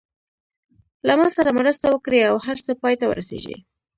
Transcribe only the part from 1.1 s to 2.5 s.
ما سره مرسته وکړي او